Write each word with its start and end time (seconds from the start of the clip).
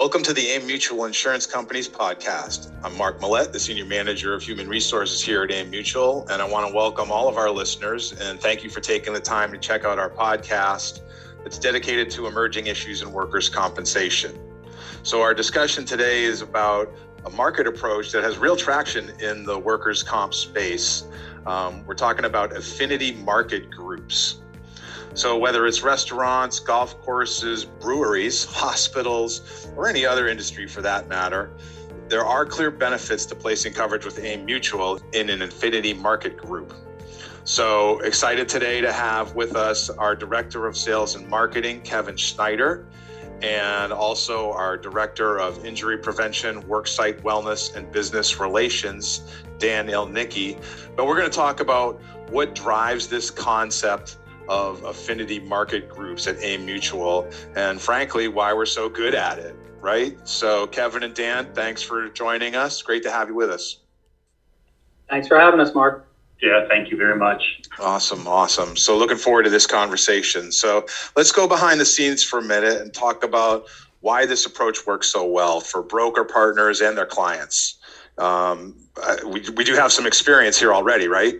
Welcome 0.00 0.22
to 0.22 0.32
the 0.32 0.46
AIM 0.46 0.66
Mutual 0.66 1.04
Insurance 1.04 1.44
Company's 1.44 1.86
podcast. 1.86 2.72
I'm 2.82 2.96
Mark 2.96 3.20
Millett, 3.20 3.52
the 3.52 3.60
Senior 3.60 3.84
Manager 3.84 4.32
of 4.32 4.42
Human 4.42 4.66
Resources 4.66 5.20
here 5.20 5.42
at 5.42 5.52
AIM 5.52 5.68
Mutual, 5.68 6.26
and 6.30 6.40
I 6.40 6.48
want 6.48 6.66
to 6.66 6.74
welcome 6.74 7.12
all 7.12 7.28
of 7.28 7.36
our 7.36 7.50
listeners 7.50 8.12
and 8.18 8.40
thank 8.40 8.64
you 8.64 8.70
for 8.70 8.80
taking 8.80 9.12
the 9.12 9.20
time 9.20 9.52
to 9.52 9.58
check 9.58 9.84
out 9.84 9.98
our 9.98 10.08
podcast 10.08 11.00
that's 11.42 11.58
dedicated 11.58 12.08
to 12.12 12.26
emerging 12.26 12.66
issues 12.66 13.02
in 13.02 13.12
workers' 13.12 13.50
compensation. 13.50 14.34
So, 15.02 15.20
our 15.20 15.34
discussion 15.34 15.84
today 15.84 16.24
is 16.24 16.40
about 16.40 16.90
a 17.26 17.30
market 17.30 17.66
approach 17.66 18.10
that 18.12 18.24
has 18.24 18.38
real 18.38 18.56
traction 18.56 19.10
in 19.20 19.44
the 19.44 19.58
workers' 19.58 20.02
comp 20.02 20.32
space. 20.32 21.04
Um, 21.44 21.84
we're 21.84 21.92
talking 21.92 22.24
about 22.24 22.56
affinity 22.56 23.12
market 23.16 23.70
groups. 23.70 24.40
So, 25.14 25.36
whether 25.36 25.66
it's 25.66 25.82
restaurants, 25.82 26.60
golf 26.60 27.00
courses, 27.02 27.64
breweries, 27.64 28.44
hospitals, 28.48 29.68
or 29.76 29.88
any 29.88 30.06
other 30.06 30.28
industry 30.28 30.68
for 30.68 30.82
that 30.82 31.08
matter, 31.08 31.50
there 32.08 32.24
are 32.24 32.46
clear 32.46 32.70
benefits 32.70 33.26
to 33.26 33.34
placing 33.34 33.72
coverage 33.72 34.04
with 34.04 34.18
AIM 34.18 34.44
Mutual 34.44 35.00
in 35.12 35.30
an 35.30 35.42
affinity 35.42 35.94
market 35.94 36.36
group. 36.36 36.74
So, 37.44 37.98
excited 38.00 38.48
today 38.48 38.80
to 38.80 38.92
have 38.92 39.34
with 39.34 39.56
us 39.56 39.90
our 39.90 40.14
Director 40.14 40.66
of 40.66 40.76
Sales 40.76 41.16
and 41.16 41.28
Marketing, 41.28 41.80
Kevin 41.80 42.16
Schneider, 42.16 42.86
and 43.42 43.92
also 43.92 44.52
our 44.52 44.76
Director 44.76 45.40
of 45.40 45.64
Injury 45.64 45.98
Prevention, 45.98 46.62
Worksite 46.62 47.20
Wellness, 47.22 47.74
and 47.74 47.90
Business 47.90 48.38
Relations, 48.38 49.22
Dan 49.58 49.88
Ilnicki. 49.88 50.56
But 50.94 51.06
we're 51.06 51.16
going 51.16 51.30
to 51.30 51.36
talk 51.36 51.58
about 51.58 52.00
what 52.28 52.54
drives 52.54 53.08
this 53.08 53.30
concept 53.30 54.16
of 54.50 54.82
affinity 54.82 55.38
market 55.38 55.88
groups 55.88 56.26
at 56.26 56.36
AIM 56.42 56.66
Mutual, 56.66 57.24
and 57.54 57.80
frankly, 57.80 58.26
why 58.26 58.52
we're 58.52 58.66
so 58.66 58.88
good 58.88 59.14
at 59.14 59.38
it, 59.38 59.54
right? 59.80 60.12
So, 60.28 60.66
Kevin 60.66 61.04
and 61.04 61.14
Dan, 61.14 61.54
thanks 61.54 61.82
for 61.82 62.08
joining 62.10 62.56
us. 62.56 62.82
Great 62.82 63.04
to 63.04 63.12
have 63.12 63.28
you 63.28 63.36
with 63.36 63.48
us. 63.48 63.78
Thanks 65.08 65.28
for 65.28 65.38
having 65.38 65.60
us, 65.60 65.72
Mark. 65.72 66.04
Yeah, 66.42 66.66
thank 66.68 66.90
you 66.90 66.96
very 66.96 67.16
much. 67.16 67.42
Awesome, 67.78 68.26
awesome. 68.26 68.76
So, 68.76 68.98
looking 68.98 69.18
forward 69.18 69.44
to 69.44 69.50
this 69.50 69.66
conversation. 69.66 70.50
So, 70.50 70.84
let's 71.14 71.30
go 71.30 71.46
behind 71.46 71.80
the 71.80 71.86
scenes 71.86 72.24
for 72.24 72.40
a 72.40 72.42
minute 72.42 72.80
and 72.80 72.92
talk 72.92 73.22
about 73.22 73.66
why 74.00 74.26
this 74.26 74.46
approach 74.46 74.84
works 74.84 75.06
so 75.12 75.24
well 75.24 75.60
for 75.60 75.80
broker 75.80 76.24
partners 76.24 76.80
and 76.80 76.98
their 76.98 77.06
clients. 77.06 77.76
Um, 78.18 78.74
we, 79.24 79.42
we 79.54 79.62
do 79.62 79.74
have 79.74 79.92
some 79.92 80.06
experience 80.06 80.58
here 80.58 80.74
already, 80.74 81.06
right? 81.06 81.36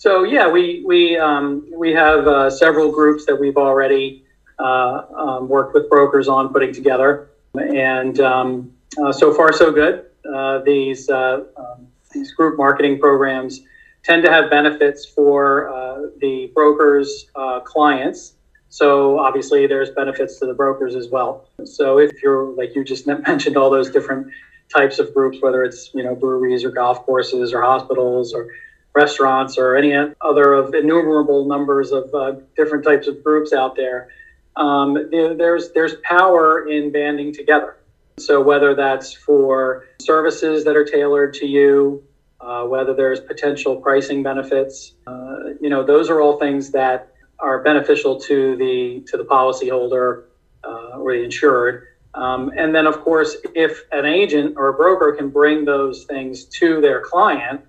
So 0.00 0.22
yeah, 0.22 0.48
we 0.48 0.82
we 0.86 1.18
um, 1.18 1.68
we 1.76 1.92
have 1.92 2.26
uh, 2.26 2.48
several 2.48 2.90
groups 2.90 3.26
that 3.26 3.36
we've 3.36 3.58
already 3.58 4.24
uh, 4.58 5.02
um, 5.14 5.46
worked 5.46 5.74
with 5.74 5.90
brokers 5.90 6.26
on 6.26 6.48
putting 6.54 6.72
together, 6.72 7.28
and 7.54 8.18
um, 8.18 8.72
uh, 8.96 9.12
so 9.12 9.34
far 9.34 9.52
so 9.52 9.70
good. 9.70 10.06
Uh, 10.24 10.60
these 10.60 11.10
uh, 11.10 11.44
um, 11.54 11.86
these 12.12 12.32
group 12.32 12.56
marketing 12.56 12.98
programs 12.98 13.60
tend 14.02 14.24
to 14.24 14.30
have 14.30 14.48
benefits 14.48 15.04
for 15.04 15.68
uh, 15.68 16.06
the 16.22 16.50
brokers' 16.54 17.26
clients. 17.66 18.36
So 18.70 19.18
obviously, 19.18 19.66
there's 19.66 19.90
benefits 19.90 20.38
to 20.38 20.46
the 20.46 20.54
brokers 20.54 20.94
as 20.94 21.08
well. 21.10 21.46
So 21.66 21.98
if 21.98 22.22
you're 22.22 22.54
like 22.54 22.74
you 22.74 22.84
just 22.84 23.06
mentioned, 23.28 23.58
all 23.58 23.68
those 23.68 23.90
different 23.90 24.28
types 24.74 24.98
of 24.98 25.12
groups, 25.12 25.42
whether 25.42 25.62
it's 25.62 25.90
you 25.92 26.02
know 26.02 26.14
breweries 26.14 26.64
or 26.64 26.70
golf 26.70 27.04
courses 27.04 27.52
or 27.52 27.60
hospitals 27.60 28.32
or 28.32 28.48
restaurants 28.94 29.56
or 29.56 29.76
any 29.76 29.94
other 30.20 30.52
of 30.54 30.74
innumerable 30.74 31.46
numbers 31.46 31.92
of 31.92 32.12
uh, 32.14 32.32
different 32.56 32.84
types 32.84 33.06
of 33.06 33.22
groups 33.22 33.52
out 33.52 33.76
there. 33.76 34.08
Um, 34.56 35.08
there's 35.10 35.72
there's 35.72 35.94
power 36.02 36.68
in 36.68 36.90
banding 36.90 37.32
together. 37.32 37.76
So 38.18 38.42
whether 38.42 38.74
that's 38.74 39.12
for 39.14 39.86
services 40.00 40.64
that 40.64 40.76
are 40.76 40.84
tailored 40.84 41.32
to 41.34 41.46
you, 41.46 42.04
uh, 42.40 42.64
whether 42.64 42.94
there's 42.94 43.20
potential 43.20 43.76
pricing 43.76 44.22
benefits, 44.22 44.92
uh, 45.06 45.54
you 45.60 45.70
know, 45.70 45.82
those 45.82 46.10
are 46.10 46.20
all 46.20 46.38
things 46.38 46.70
that 46.72 47.14
are 47.38 47.62
beneficial 47.62 48.20
to 48.20 48.56
the 48.56 49.04
to 49.06 49.16
the 49.16 49.24
policyholder 49.24 50.24
uh, 50.64 50.98
or 50.98 51.14
the 51.14 51.22
insured. 51.22 51.86
Um, 52.14 52.52
and 52.56 52.74
then, 52.74 52.86
of 52.86 53.00
course, 53.02 53.36
if 53.54 53.84
an 53.92 54.04
agent 54.04 54.54
or 54.56 54.68
a 54.68 54.72
broker 54.74 55.12
can 55.12 55.30
bring 55.30 55.64
those 55.64 56.04
things 56.04 56.44
to 56.46 56.80
their 56.80 57.00
client, 57.00 57.60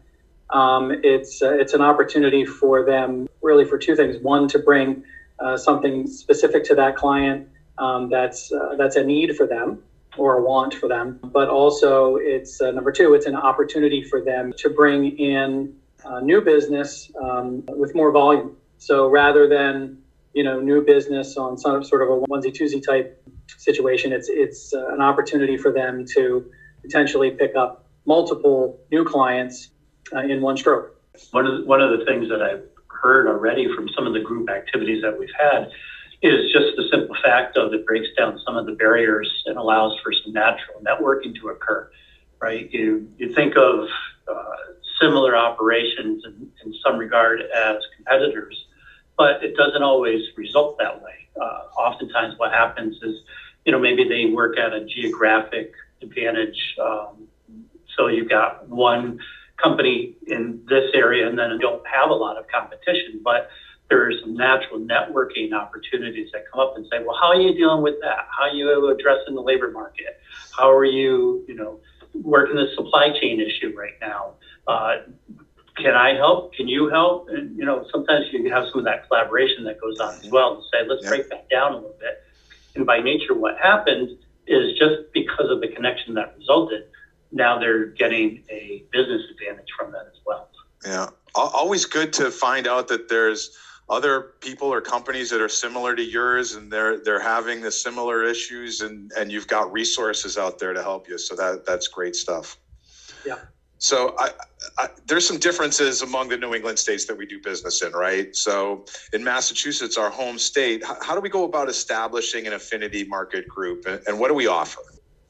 um, 0.51 0.91
it's 1.03 1.41
uh, 1.41 1.53
it's 1.53 1.73
an 1.73 1.81
opportunity 1.81 2.45
for 2.45 2.85
them 2.85 3.27
really 3.41 3.65
for 3.65 3.77
two 3.77 3.95
things. 3.95 4.17
One, 4.21 4.47
to 4.49 4.59
bring 4.59 5.03
uh, 5.39 5.57
something 5.57 6.07
specific 6.07 6.63
to 6.65 6.75
that 6.75 6.95
client 6.95 7.47
um, 7.77 8.09
that's 8.09 8.51
uh, 8.51 8.75
that's 8.77 8.95
a 8.95 9.03
need 9.03 9.35
for 9.35 9.47
them 9.47 9.83
or 10.17 10.37
a 10.37 10.43
want 10.43 10.73
for 10.73 10.87
them, 10.87 11.19
but 11.23 11.47
also 11.47 12.17
it's 12.17 12.61
uh, 12.61 12.71
number 12.71 12.91
two, 12.91 13.13
it's 13.13 13.25
an 13.25 13.35
opportunity 13.35 14.03
for 14.03 14.21
them 14.21 14.53
to 14.57 14.69
bring 14.69 15.17
in 15.17 15.73
uh, 16.03 16.19
new 16.19 16.41
business 16.41 17.09
um, 17.21 17.63
with 17.69 17.95
more 17.95 18.11
volume. 18.11 18.55
So 18.77 19.07
rather 19.07 19.47
than 19.47 19.97
you 20.33 20.43
know 20.43 20.59
new 20.59 20.83
business 20.83 21.37
on 21.37 21.57
some 21.57 21.83
sort 21.83 22.03
of 22.03 22.09
a 22.09 22.21
onesie 22.27 22.53
twosie 22.53 22.85
type 22.85 23.23
situation, 23.57 24.11
it's 24.11 24.29
it's 24.29 24.73
uh, 24.73 24.93
an 24.93 25.01
opportunity 25.01 25.57
for 25.57 25.71
them 25.71 26.05
to 26.13 26.51
potentially 26.81 27.31
pick 27.31 27.55
up 27.55 27.85
multiple 28.05 28.79
new 28.91 29.05
clients 29.05 29.69
uh, 30.13 30.19
in 30.19 30.41
one 30.41 30.57
stroke. 30.57 30.95
One 31.31 31.45
of 31.45 31.59
the, 31.59 31.65
one 31.65 31.81
of 31.81 31.97
the 31.97 32.05
things 32.05 32.29
that 32.29 32.41
I've 32.41 32.63
heard 32.87 33.27
already 33.27 33.73
from 33.73 33.89
some 33.89 34.07
of 34.07 34.13
the 34.13 34.19
group 34.19 34.49
activities 34.49 35.01
that 35.01 35.17
we've 35.17 35.33
had 35.39 35.71
is 36.21 36.51
just 36.51 36.75
the 36.77 36.87
simple 36.91 37.15
fact 37.23 37.57
of 37.57 37.73
it 37.73 37.85
breaks 37.85 38.07
down 38.17 38.39
some 38.45 38.55
of 38.55 38.65
the 38.65 38.73
barriers 38.73 39.43
and 39.47 39.57
allows 39.57 39.97
for 40.03 40.13
some 40.13 40.33
natural 40.33 40.79
networking 40.81 41.35
to 41.41 41.49
occur. 41.49 41.89
Right? 42.39 42.71
You 42.71 43.07
you 43.17 43.33
think 43.33 43.55
of 43.55 43.87
uh, 44.27 44.55
similar 44.99 45.35
operations 45.35 46.23
in, 46.25 46.51
in 46.63 46.73
some 46.83 46.97
regard 46.97 47.41
as 47.41 47.77
competitors, 47.95 48.65
but 49.17 49.43
it 49.43 49.55
doesn't 49.55 49.83
always 49.83 50.21
result 50.37 50.77
that 50.79 51.01
way. 51.01 51.27
Uh, 51.39 51.63
oftentimes, 51.77 52.37
what 52.37 52.51
happens 52.51 52.97
is, 53.01 53.21
you 53.65 53.71
know, 53.71 53.79
maybe 53.79 54.07
they 54.07 54.25
work 54.25 54.57
at 54.57 54.73
a 54.73 54.85
geographic 54.85 55.73
advantage. 56.01 56.75
Um, 56.81 57.27
so 57.95 58.07
you've 58.07 58.29
got 58.29 58.67
one 58.69 59.19
company 59.61 60.15
in 60.27 60.63
this 60.67 60.89
area 60.93 61.27
and 61.27 61.37
then 61.37 61.57
don't 61.59 61.85
have 61.87 62.09
a 62.09 62.13
lot 62.13 62.37
of 62.37 62.45
competition. 62.47 63.21
But 63.23 63.49
there 63.89 64.07
are 64.07 64.13
some 64.21 64.35
natural 64.35 64.79
networking 64.79 65.53
opportunities 65.53 66.29
that 66.31 66.45
come 66.51 66.61
up 66.61 66.77
and 66.77 66.85
say, 66.91 67.03
well, 67.05 67.17
how 67.21 67.27
are 67.27 67.41
you 67.41 67.53
dealing 67.53 67.83
with 67.83 67.95
that? 68.01 68.27
How 68.29 68.45
are 68.45 68.53
you 68.53 68.89
addressing 68.89 69.35
the 69.35 69.41
labor 69.41 69.69
market? 69.71 70.19
How 70.57 70.71
are 70.71 70.85
you, 70.85 71.43
you 71.47 71.55
know, 71.55 71.79
working 72.13 72.55
the 72.55 72.67
supply 72.75 73.09
chain 73.19 73.41
issue 73.41 73.73
right 73.77 73.99
now? 73.99 74.35
Uh, 74.67 74.95
can 75.75 75.93
I 75.95 76.15
help? 76.15 76.53
Can 76.53 76.67
you 76.67 76.89
help? 76.89 77.29
And 77.29 77.57
you 77.57 77.65
know, 77.65 77.85
sometimes 77.91 78.25
you 78.31 78.49
have 78.51 78.65
some 78.69 78.79
of 78.79 78.85
that 78.85 79.07
collaboration 79.07 79.63
that 79.65 79.79
goes 79.81 79.99
on 79.99 80.15
as 80.15 80.29
well 80.29 80.55
to 80.55 80.61
say, 80.71 80.87
let's 80.87 81.03
yeah. 81.03 81.09
break 81.09 81.29
that 81.29 81.49
down 81.49 81.73
a 81.73 81.75
little 81.75 81.95
bit. 81.99 82.23
And 82.75 82.85
by 82.85 83.01
nature, 83.01 83.33
what 83.33 83.57
happens 83.57 84.17
is 84.47 84.77
just 84.77 85.11
because 85.13 85.49
of 85.49 85.61
the 85.61 85.67
connection 85.67 86.13
that 86.15 86.35
resulted, 86.37 86.83
now 87.31 87.57
they're 87.57 87.85
getting 87.85 88.43
a 88.49 88.83
business 88.91 89.21
advantage 89.31 89.67
from 89.77 89.91
that 89.91 90.07
as 90.07 90.19
well. 90.25 90.49
Yeah, 90.85 91.07
always 91.35 91.85
good 91.85 92.11
to 92.13 92.31
find 92.31 92.67
out 92.67 92.87
that 92.89 93.07
there's 93.07 93.51
other 93.89 94.21
people 94.39 94.69
or 94.69 94.81
companies 94.81 95.29
that 95.29 95.41
are 95.41 95.49
similar 95.49 95.95
to 95.95 96.03
yours 96.03 96.55
and 96.55 96.71
they're 96.71 96.99
they're 97.03 97.19
having 97.19 97.61
the 97.61 97.71
similar 97.71 98.23
issues 98.23 98.81
and 98.81 99.11
and 99.17 99.31
you've 99.31 99.47
got 99.47 99.71
resources 99.71 100.37
out 100.37 100.59
there 100.59 100.73
to 100.73 100.81
help 100.81 101.07
you. 101.07 101.17
So 101.17 101.35
that 101.35 101.65
that's 101.65 101.87
great 101.87 102.15
stuff. 102.15 102.57
Yeah. 103.25 103.35
So 103.77 104.15
I, 104.19 104.29
I, 104.77 104.89
there's 105.07 105.27
some 105.27 105.39
differences 105.39 106.03
among 106.03 106.29
the 106.29 106.37
new 106.37 106.53
england 106.55 106.79
states 106.79 107.05
that 107.05 107.17
we 107.17 107.25
do 107.25 107.41
business 107.41 107.81
in 107.81 107.91
right? 107.91 108.35
So 108.35 108.85
in 109.13 109.23
massachusetts 109.23 109.97
our 109.97 110.09
home 110.09 110.39
state 110.39 110.83
how, 110.85 110.97
how 111.03 111.15
do 111.15 111.21
we 111.21 111.29
go 111.29 111.43
about 111.43 111.67
establishing 111.69 112.47
an 112.47 112.53
affinity 112.53 113.03
market 113.03 113.47
group 113.47 113.85
and, 113.87 114.01
and 114.07 114.19
what 114.19 114.29
do 114.29 114.33
we 114.33 114.47
offer 114.47 114.81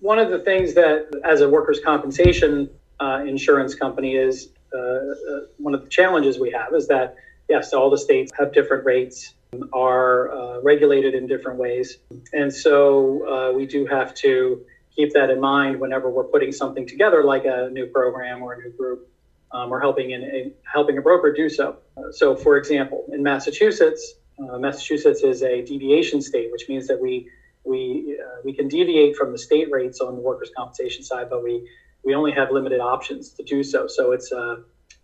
one 0.02 0.18
of 0.18 0.30
the 0.30 0.40
things 0.40 0.74
that, 0.74 1.08
as 1.24 1.42
a 1.42 1.50
workers' 1.50 1.80
compensation 1.80 2.70
uh, 3.00 3.24
insurance 3.26 3.76
company, 3.76 4.16
is 4.16 4.50
uh, 4.74 4.78
uh, 4.78 5.12
one 5.58 5.74
of 5.74 5.84
the 5.84 5.90
challenges 5.90 6.40
we 6.40 6.52
have 6.52 6.74
is 6.74 6.88
that 6.88 7.16
yes, 7.48 7.72
all 7.72 7.90
the 7.90 7.98
states 7.98 8.32
have 8.38 8.52
different 8.54 8.84
rates, 8.84 9.36
are 9.74 10.32
uh, 10.32 10.62
regulated 10.62 11.14
in 11.14 11.28
different 11.28 11.60
ways, 11.60 12.00
and 12.34 12.52
so 12.54 13.28
uh, 13.28 13.52
we 13.54 13.66
do 13.66 13.86
have 13.86 14.14
to 14.16 14.66
keep 14.96 15.14
that 15.14 15.30
in 15.30 15.40
mind 15.40 15.80
whenever 15.80 16.10
we're 16.10 16.24
putting 16.24 16.52
something 16.52 16.88
together, 16.88 17.24
like 17.24 17.46
a 17.46 17.70
new 17.72 17.86
program 17.86 18.42
or 18.42 18.54
a 18.54 18.58
new 18.62 18.72
group, 18.72 19.08
um, 19.52 19.72
or 19.72 19.80
helping 19.80 20.12
in, 20.12 20.24
in, 20.24 20.52
helping 20.64 20.98
a 20.98 21.02
broker 21.02 21.32
do 21.32 21.48
so. 21.48 21.78
Uh, 21.96 22.12
so, 22.12 22.36
for 22.36 22.58
example, 22.58 23.06
in 23.14 23.22
Massachusetts, 23.22 24.16
Massachusetts 24.40 25.22
is 25.22 25.44
a 25.44 25.62
deviation 25.62 26.20
state, 26.20 26.52
which 26.52 26.68
means 26.68 26.88
that 26.88 27.00
we 27.00 27.30
we 27.64 28.18
uh, 28.22 28.42
we 28.44 28.54
can 28.54 28.68
deviate 28.68 29.16
from 29.16 29.32
the 29.32 29.38
state 29.38 29.72
rates 29.72 30.02
on 30.02 30.16
the 30.16 30.22
workers' 30.22 30.52
compensation 30.56 31.04
side, 31.04 31.30
but 31.30 31.44
we 31.44 31.68
we 32.04 32.16
only 32.16 32.32
have 32.32 32.52
limited 32.52 32.80
options 32.80 33.30
to 33.32 33.44
do 33.44 33.64
so. 33.64 33.88
So 33.88 34.12
it's 34.12 34.32
a 34.32 34.38
uh, 34.38 34.56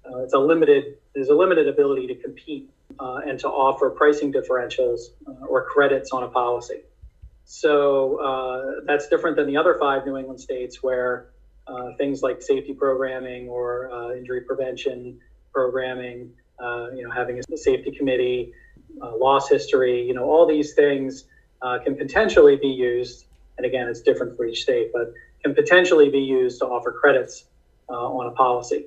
uh, 0.05 0.19
it's 0.19 0.33
a 0.33 0.39
limited 0.39 0.97
there's 1.13 1.29
a 1.29 1.35
limited 1.35 1.67
ability 1.67 2.07
to 2.07 2.15
compete 2.15 2.69
uh, 2.99 3.21
and 3.25 3.39
to 3.39 3.47
offer 3.47 3.89
pricing 3.89 4.31
differentials 4.31 4.99
uh, 5.27 5.45
or 5.45 5.65
credits 5.65 6.11
on 6.11 6.23
a 6.23 6.27
policy. 6.27 6.81
So 7.45 8.17
uh, 8.19 8.81
that's 8.85 9.07
different 9.07 9.37
than 9.37 9.47
the 9.47 9.57
other 9.57 9.77
five 9.79 10.05
New 10.05 10.17
England 10.17 10.39
states 10.39 10.83
where 10.83 11.29
things 11.97 12.21
like 12.21 12.41
safety 12.41 12.73
programming 12.73 13.49
or 13.49 14.15
injury 14.17 14.41
prevention 14.41 15.19
programming, 15.53 16.31
you 16.59 17.03
know, 17.03 17.11
having 17.13 17.39
a 17.39 17.57
safety 17.57 17.91
committee, 17.91 18.53
loss 18.99 19.49
history, 19.49 20.05
you 20.05 20.13
know, 20.13 20.25
all 20.25 20.45
these 20.45 20.73
things 20.73 21.25
uh, 21.61 21.79
can 21.83 21.95
potentially 21.95 22.55
be 22.55 22.67
used. 22.67 23.25
And 23.57 23.65
again, 23.65 23.87
it's 23.87 24.01
different 24.01 24.35
for 24.37 24.45
each 24.45 24.61
state, 24.63 24.91
but 24.93 25.13
can 25.43 25.53
potentially 25.53 26.09
be 26.09 26.19
used 26.19 26.59
to 26.59 26.65
offer 26.65 26.91
credits 26.91 27.45
on 27.89 28.27
a 28.27 28.31
policy. 28.31 28.85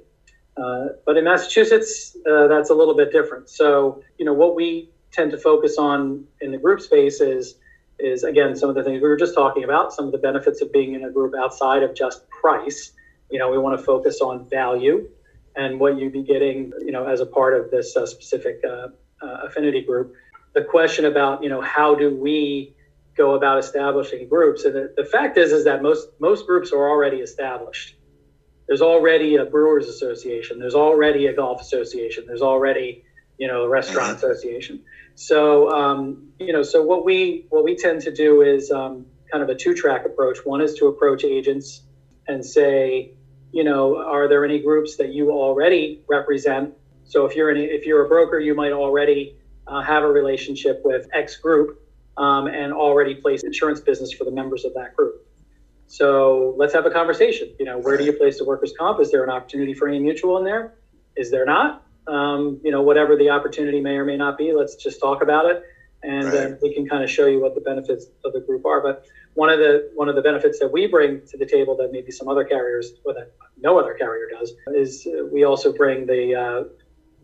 but 0.57 1.17
in 1.17 1.25
Massachusetts, 1.25 2.17
that's 2.25 2.71
a 2.71 2.75
little 2.75 2.95
bit 2.95 3.13
different. 3.13 3.49
So, 3.49 4.03
you 4.19 4.25
know, 4.25 4.35
what 4.35 4.55
we 4.55 4.91
tend 5.13 5.31
to 5.33 5.39
focus 5.39 5.79
on 5.79 6.25
in 6.41 6.53
the 6.53 6.59
group 6.59 6.81
space 6.81 7.21
is 7.21 7.57
is 7.99 8.25
again 8.25 8.57
some 8.57 8.69
of 8.71 8.75
the 8.75 8.83
things 8.83 9.03
we 9.03 9.09
were 9.09 9.17
just 9.17 9.35
talking 9.35 9.65
about, 9.65 9.93
some 9.93 10.07
of 10.07 10.13
the 10.13 10.19
benefits 10.19 10.63
of 10.63 10.73
being 10.73 10.95
in 10.95 11.05
a 11.05 11.11
group 11.11 11.35
outside 11.39 11.83
of 11.83 11.95
just 11.95 12.29
price. 12.31 12.93
You 13.31 13.39
know, 13.39 13.51
we 13.51 13.59
want 13.59 13.79
to 13.79 13.85
focus 13.85 14.21
on 14.21 14.49
value 14.49 15.09
and 15.57 15.79
what 15.79 15.99
you'd 15.99 16.13
be 16.13 16.23
getting, 16.23 16.73
you 16.85 16.93
know, 16.93 17.07
as 17.07 17.21
a 17.21 17.27
part 17.27 17.59
of 17.59 17.71
this 17.71 17.97
uh, 17.97 18.07
specific 18.07 18.61
uh, 18.65 18.89
uh, 19.23 19.47
affinity 19.47 19.83
group. 19.83 20.15
The 20.55 20.65
question 20.65 21.05
about, 21.05 21.43
you 21.43 21.49
know, 21.49 21.61
how 21.61 21.95
do 21.95 22.15
we 22.15 22.75
go 23.17 23.35
about 23.35 23.59
establishing 23.59 24.29
groups? 24.29 24.65
And 24.65 24.75
the, 24.75 24.95
the 24.97 25.05
fact 25.05 25.39
is, 25.39 25.53
is 25.53 25.65
that 25.65 25.83
most 25.83 26.09
most 26.19 26.47
groups 26.47 26.73
are 26.73 26.89
already 26.89 27.19
established. 27.19 27.97
There's 28.67 28.83
already 28.83 29.37
a 29.37 29.45
brewers 29.45 29.89
association. 29.89 30.59
There's 30.59 30.75
already 30.75 31.27
a 31.27 31.33
golf 31.33 31.61
association. 31.61 32.25
There's 32.27 32.43
already, 32.43 33.05
you 33.39 33.49
know, 33.49 33.63
a 33.63 33.69
restaurant 33.69 34.17
mm-hmm. 34.17 34.27
association. 34.27 34.83
So 35.15 35.71
um, 35.71 36.29
you 36.39 36.53
know, 36.53 36.63
so 36.63 36.83
what 36.83 37.05
we 37.05 37.47
what 37.51 37.65
we 37.65 37.77
tend 37.77 38.03
to 38.03 38.13
do 38.13 38.43
is 38.43 38.71
um, 38.71 39.07
kind 39.31 39.43
of 39.43 39.49
a 39.49 39.55
two 39.55 39.75
track 39.75 40.05
approach. 40.05 40.39
One 40.45 40.61
is 40.61 40.75
to 40.75 40.87
approach 40.87 41.25
agents 41.25 41.83
and 42.27 42.45
say, 42.45 43.13
you 43.53 43.65
know, 43.65 43.99
are 43.99 44.29
there 44.29 44.45
any 44.45 44.61
groups 44.61 44.97
that 44.97 45.13
you 45.13 45.31
already 45.31 46.03
represent? 46.09 46.75
So 47.05 47.27
if 47.27 47.35
you're 47.35 47.51
an, 47.51 47.57
if 47.57 47.87
you're 47.87 48.05
a 48.05 48.09
broker, 48.09 48.39
you 48.39 48.55
might 48.55 48.73
already 48.73 49.37
uh, 49.71 49.81
have 49.83 50.03
a 50.03 50.09
relationship 50.09 50.83
with 50.85 51.09
X 51.15 51.37
group 51.37 51.81
um, 52.17 52.47
and 52.47 52.73
already 52.73 53.15
place 53.15 53.45
insurance 53.45 53.81
business 53.81 54.13
for 54.13 54.25
the 54.25 54.31
members 54.31 54.65
of 54.65 54.75
that 54.75 54.97
group. 54.97 55.27
So 55.87 56.55
let's 56.57 56.75
have 56.75 56.87
a 56.87 56.91
conversation. 56.91 57.49
You 57.59 57.65
know, 57.65 57.79
where 57.79 57.97
do 57.97 58.05
you 58.05 58.13
place 58.13 58.39
the 58.39 58.45
workers' 58.45 58.75
comp? 58.79 59.01
Is 59.01 59.11
there 59.11 59.25
an 59.25 59.31
opportunity 59.31 59.75
for 59.75 59.89
AIM 59.89 60.03
Mutual 60.03 60.39
in 60.39 60.45
there? 60.45 60.75
Is 61.17 61.31
there 61.31 61.47
not? 61.47 61.85
um, 62.11 62.61
you 62.65 62.71
know, 62.71 62.83
whatever 62.83 63.17
the 63.17 63.31
opportunity 63.31 63.81
may 63.81 63.97
or 63.97 64.05
may 64.05 64.17
not 64.17 64.37
be, 64.37 64.53
let's 64.53 64.77
just 64.77 65.01
talk 65.01 65.23
about 65.23 65.47
it, 65.47 65.63
and 66.03 66.25
right. 66.25 66.33
then 66.33 66.59
we 66.63 66.75
can 66.75 66.89
kind 66.89 67.05
of 67.05 67.11
show 67.11 67.27
you 67.27 67.41
what 67.41 67.55
the 67.55 67.61
benefits 67.61 68.07
of 68.25 68.33
the 68.33 68.41
group 68.41 68.65
are. 68.65 68.83
But 68.83 69.07
one 69.35 69.51
of 69.51 69.59
the 69.59 69.91
one 69.95 70.09
of 70.09 70.17
the 70.17 70.23
benefits 70.23 70.59
that 70.59 70.73
we 70.73 70.87
bring 70.87 71.23
to 71.29 71.39
the 71.39 71.47
table 71.47 71.77
that 71.77 71.93
maybe 71.93 72.11
some 72.11 72.29
other 72.29 72.45
carriers, 72.45 72.93
or 73.05 73.15
that 73.15 73.33
no 73.61 73.79
other 73.79 73.95
carrier 73.95 74.29
does, 74.31 74.53
is 74.69 75.07
we 75.33 75.45
also 75.45 75.73
bring 75.73 76.07
the 76.07 76.35
uh, 76.35 76.65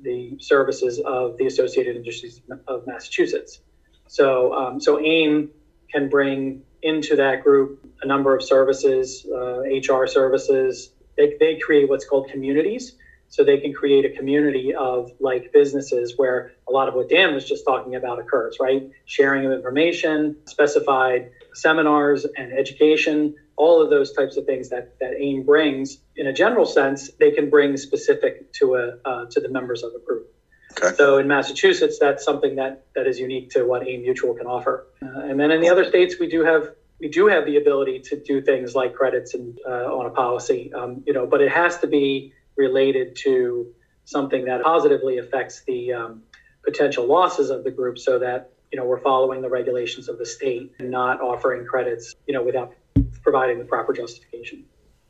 the 0.02 0.36
services 0.40 1.00
of 1.04 1.36
the 1.38 1.46
Associated 1.46 1.96
Industries 1.96 2.40
of 2.68 2.86
Massachusetts. 2.86 3.60
So 4.08 4.54
um, 4.54 4.80
so 4.80 5.00
AIM 5.00 5.50
can 5.90 6.08
bring 6.08 6.62
into 6.82 7.16
that 7.16 7.42
group 7.42 7.84
a 8.02 8.06
number 8.06 8.36
of 8.36 8.42
services, 8.42 9.26
uh, 9.34 9.60
HR 9.60 10.06
services. 10.06 10.90
They, 11.16 11.34
they 11.40 11.58
create 11.58 11.88
what's 11.88 12.06
called 12.06 12.28
communities 12.30 12.96
so 13.28 13.44
they 13.44 13.58
can 13.58 13.72
create 13.72 14.04
a 14.04 14.16
community 14.16 14.74
of 14.74 15.10
like 15.20 15.52
businesses 15.52 16.14
where 16.16 16.52
a 16.68 16.72
lot 16.72 16.88
of 16.88 16.94
what 16.94 17.08
Dan 17.08 17.34
was 17.34 17.46
just 17.46 17.64
talking 17.66 17.94
about 17.94 18.18
occurs, 18.18 18.56
right? 18.60 18.90
Sharing 19.04 19.44
of 19.46 19.52
information, 19.52 20.36
specified 20.46 21.30
seminars 21.54 22.26
and 22.36 22.52
education, 22.52 23.34
all 23.56 23.82
of 23.82 23.90
those 23.90 24.12
types 24.12 24.36
of 24.36 24.44
things 24.44 24.68
that, 24.68 24.98
that 25.00 25.14
AIM 25.18 25.42
brings 25.44 25.98
in 26.16 26.26
a 26.26 26.32
general 26.32 26.66
sense, 26.66 27.10
they 27.18 27.30
can 27.30 27.50
bring 27.50 27.76
specific 27.76 28.52
to 28.54 28.74
a 28.76 29.08
uh, 29.08 29.26
to 29.30 29.40
the 29.40 29.48
members 29.48 29.82
of 29.82 29.92
a 29.94 30.04
group. 30.04 30.32
Okay. 30.80 30.94
So 30.96 31.18
in 31.18 31.26
Massachusetts, 31.26 31.98
that's 31.98 32.24
something 32.24 32.56
that 32.56 32.84
that 32.94 33.06
is 33.06 33.18
unique 33.18 33.50
to 33.50 33.64
what 33.64 33.86
AIM 33.86 34.02
Mutual 34.02 34.34
can 34.34 34.46
offer. 34.46 34.86
Uh, 35.02 35.20
and 35.20 35.40
then 35.40 35.50
in 35.50 35.60
the 35.60 35.68
other 35.68 35.84
states, 35.84 36.16
we 36.18 36.28
do 36.28 36.44
have 36.44 36.70
we 37.00 37.08
do 37.08 37.26
have 37.26 37.44
the 37.44 37.56
ability 37.56 38.00
to 38.00 38.20
do 38.20 38.40
things 38.40 38.74
like 38.74 38.94
credits 38.94 39.34
and 39.34 39.58
uh, 39.66 39.94
on 39.94 40.06
a 40.06 40.10
policy, 40.10 40.72
um, 40.72 41.02
you 41.06 41.12
know, 41.12 41.26
but 41.26 41.40
it 41.40 41.50
has 41.50 41.78
to 41.78 41.86
be 41.86 42.32
related 42.56 43.16
to 43.16 43.72
something 44.04 44.44
that 44.46 44.62
positively 44.62 45.18
affects 45.18 45.62
the 45.66 45.92
um, 45.92 46.22
potential 46.64 47.06
losses 47.06 47.50
of 47.50 47.64
the 47.64 47.70
group 47.70 47.98
so 47.98 48.18
that 48.18 48.50
you 48.72 48.78
know 48.78 48.84
we're 48.84 49.00
following 49.00 49.42
the 49.42 49.48
regulations 49.48 50.08
of 50.08 50.18
the 50.18 50.26
state 50.26 50.72
and 50.78 50.90
not 50.90 51.20
offering 51.20 51.64
credits 51.64 52.14
you 52.26 52.34
know 52.34 52.42
without 52.42 52.74
providing 53.22 53.58
the 53.58 53.64
proper 53.64 53.92
justification. 53.92 54.64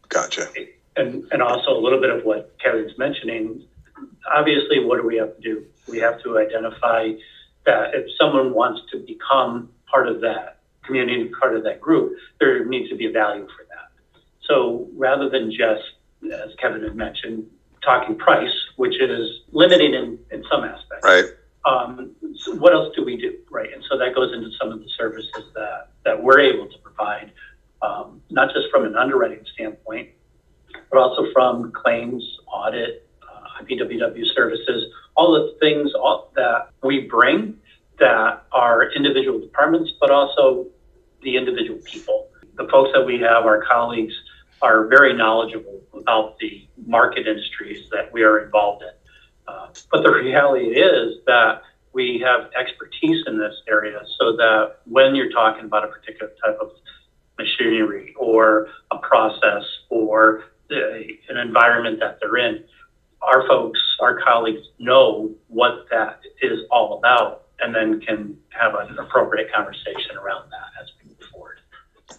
Gotcha. 0.08 0.48
And 0.96 1.24
and 1.30 1.42
also 1.42 1.70
a 1.70 1.80
little 1.80 2.00
bit 2.00 2.10
of 2.10 2.24
what 2.24 2.56
kevin's 2.62 2.96
mentioning. 2.98 3.64
Obviously 4.30 4.84
what 4.84 5.00
do 5.00 5.06
we 5.06 5.16
have 5.16 5.36
to 5.36 5.42
do? 5.42 5.64
We 5.88 5.98
have 5.98 6.22
to 6.22 6.38
identify 6.38 7.12
that 7.64 7.94
if 7.94 8.06
someone 8.18 8.54
wants 8.54 8.82
to 8.92 8.98
become 8.98 9.70
part 9.90 10.08
of 10.08 10.20
that 10.20 10.60
community 10.84 11.30
part 11.40 11.56
of 11.56 11.64
that 11.64 11.80
group 11.80 12.16
there 12.38 12.64
needs 12.64 12.88
to 12.88 12.96
be 12.96 13.06
a 13.06 13.10
value 13.10 13.46
for 13.46 13.66
that. 13.68 14.20
So 14.48 14.88
rather 14.96 15.28
than 15.28 15.50
just 15.50 15.82
as 16.32 16.54
Kevin 16.60 16.82
had 16.82 16.96
mentioned, 16.96 17.46
talking 17.82 18.16
price, 18.16 18.52
which 18.76 19.00
is 19.00 19.42
limiting 19.52 19.94
in, 19.94 20.18
in 20.30 20.44
some 20.50 20.64
aspects. 20.64 21.04
Right. 21.04 21.24
Um, 21.64 22.14
so 22.36 22.54
what 22.56 22.72
else 22.72 22.94
do 22.94 23.04
we 23.04 23.16
do? 23.16 23.36
Right. 23.50 23.72
And 23.72 23.82
so 23.88 23.98
that 23.98 24.14
goes 24.14 24.32
into 24.32 24.50
some 24.60 24.70
of 24.70 24.80
the 24.80 24.88
services 24.96 25.44
that, 25.54 25.90
that 26.04 26.22
we're 26.22 26.40
able 26.40 26.68
to 26.68 26.78
provide, 26.78 27.32
um, 27.82 28.20
not 28.30 28.52
just 28.52 28.66
from 28.70 28.84
an 28.84 28.96
underwriting 28.96 29.44
standpoint, 29.54 30.10
but 30.90 30.98
also 30.98 31.32
from 31.32 31.72
claims, 31.72 32.22
audit, 32.46 33.08
uh, 33.22 33.62
IPWW 33.62 34.34
services, 34.34 34.92
all 35.16 35.32
the 35.32 35.56
things 35.60 35.90
that 36.34 36.68
we 36.82 37.00
bring 37.00 37.56
that 37.98 38.44
are 38.52 38.90
individual 38.92 39.40
departments, 39.40 39.92
but 40.00 40.10
also 40.10 40.66
the 41.22 41.36
individual 41.36 41.80
people. 41.84 42.28
The 42.56 42.68
folks 42.68 42.90
that 42.94 43.04
we 43.04 43.18
have, 43.20 43.44
our 43.44 43.62
colleagues, 43.64 44.14
are 44.62 44.86
very 44.86 45.12
knowledgeable 45.12 45.80
about 45.94 46.38
the 46.38 46.66
market 46.86 47.26
industries 47.26 47.88
that 47.90 48.12
we 48.12 48.22
are 48.22 48.44
involved 48.44 48.82
in. 48.82 48.88
Uh, 49.48 49.68
but 49.92 50.02
the 50.02 50.10
reality 50.10 50.68
is 50.68 51.18
that 51.26 51.62
we 51.92 52.20
have 52.24 52.50
expertise 52.58 53.24
in 53.26 53.38
this 53.38 53.54
area 53.68 54.00
so 54.18 54.36
that 54.36 54.76
when 54.84 55.14
you're 55.14 55.30
talking 55.30 55.64
about 55.64 55.84
a 55.84 55.88
particular 55.88 56.32
type 56.44 56.58
of 56.60 56.70
machinery 57.38 58.14
or 58.18 58.68
a 58.90 58.98
process 58.98 59.62
or 59.88 60.44
the, 60.68 61.06
an 61.28 61.36
environment 61.36 62.00
that 62.00 62.18
they're 62.20 62.36
in, 62.36 62.64
our 63.22 63.46
folks, 63.48 63.80
our 64.00 64.20
colleagues 64.20 64.60
know 64.78 65.34
what 65.48 65.86
that 65.90 66.20
is 66.42 66.60
all 66.70 66.98
about 66.98 67.44
and 67.60 67.74
then 67.74 68.00
can 68.00 68.36
have 68.50 68.74
an 68.74 68.98
appropriate 68.98 69.52
conversation 69.52 70.16
around 70.16 70.50
that 70.50 70.82
as 70.82 70.90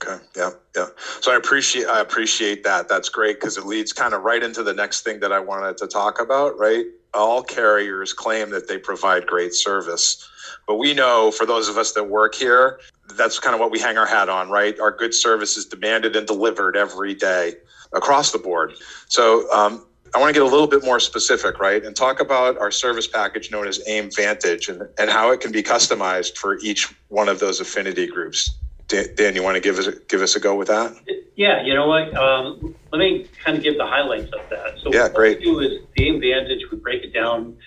Okay. 0.04 0.24
Yeah. 0.36 0.52
Yeah. 0.76 0.88
So 1.22 1.32
I 1.32 1.38
appreciate 1.38 1.88
I 1.88 2.02
appreciate 2.02 2.64
that. 2.64 2.88
That's 2.88 3.10
great 3.10 3.40
because 3.40 3.58
it 3.58 3.66
leads 3.66 3.94
kind 3.94 4.14
of 4.14 4.24
right 4.24 4.44
into 4.44 4.62
the 4.64 4.74
next 4.74 5.02
thing 5.02 5.20
that 5.22 5.32
I 5.32 5.40
wanted 5.40 5.78
to 5.78 5.88
talk 5.88 6.22
about. 6.22 6.58
Right. 6.58 6.86
All 7.14 7.42
carriers 7.42 8.14
claim 8.14 8.52
that 8.52 8.68
they 8.68 8.78
provide 8.78 9.26
great 9.26 9.54
service, 9.54 10.30
but 10.68 10.76
we 10.76 10.94
know 10.94 11.32
for 11.32 11.46
those 11.46 11.68
of 11.68 11.78
us 11.78 11.94
that 11.94 12.04
work 12.04 12.36
here, 12.36 12.80
that's 13.16 13.40
kind 13.40 13.56
of 13.56 13.60
what 13.60 13.72
we 13.72 13.80
hang 13.80 13.98
our 13.98 14.06
hat 14.06 14.30
on. 14.30 14.50
Right. 14.50 14.80
Our 14.80 14.92
good 14.92 15.16
service 15.16 15.58
is 15.58 15.66
demanded 15.66 16.16
and 16.16 16.28
delivered 16.28 16.78
every 16.78 17.16
day 17.16 17.54
across 17.94 18.32
the 18.32 18.38
board. 18.40 18.74
So 19.08 19.52
um, 19.52 19.88
I 20.14 20.20
want 20.20 20.30
to 20.30 20.34
get 20.34 20.44
a 20.44 20.52
little 20.52 20.68
bit 20.68 20.84
more 20.86 21.00
specific, 21.00 21.60
right, 21.60 21.84
and 21.84 21.96
talk 21.96 22.20
about 22.20 22.58
our 22.58 22.72
service 22.72 23.08
package 23.08 23.52
known 23.52 23.68
as 23.68 23.82
AIM 23.88 24.12
Vantage 24.16 24.70
and, 24.70 24.84
and 24.98 25.10
how 25.10 25.32
it 25.32 25.42
can 25.42 25.52
be 25.52 25.64
customized 25.64 26.38
for 26.38 26.60
each 26.60 26.94
one 27.10 27.30
of 27.30 27.40
those 27.40 27.60
affinity 27.60 28.08
groups. 28.08 28.52
Dan, 28.88 29.36
you 29.36 29.44
want 29.44 29.56
to 29.56 29.62
give 29.62 29.78
us 29.80 29.88
a, 29.88 29.94
give 30.08 30.22
us 30.22 30.36
a 30.36 30.40
go 30.40 30.56
with 30.56 30.70
that? 30.70 30.96
Yeah, 31.36 31.64
you 31.64 31.74
know 31.74 31.88
what? 31.88 32.16
Um, 32.16 32.76
let 32.92 33.00
me 33.00 33.28
kind 33.44 33.58
of 33.58 33.64
give 33.64 33.78
the 33.78 33.86
highlights 33.86 34.32
of 34.34 34.50
that. 34.50 34.80
So 34.82 34.92
yeah, 34.94 35.10
great. 35.10 35.40
What 35.40 35.40
we 35.40 35.46
do 35.46 35.60
is 35.60 35.82
the 35.96 36.08
AIM 36.08 36.22
Vantage. 36.22 36.62
We 36.72 36.78
break 36.78 37.04
it 37.04 37.14
down 37.14 37.58